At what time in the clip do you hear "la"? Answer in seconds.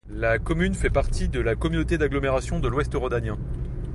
0.09-0.39, 1.39-1.53